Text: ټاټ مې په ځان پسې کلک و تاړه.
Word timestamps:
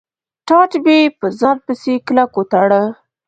ټاټ 0.47 0.71
مې 0.83 0.99
په 1.19 1.25
ځان 1.39 1.57
پسې 1.65 1.93
کلک 2.05 2.31
و 2.39 2.43
تاړه. 2.51 2.81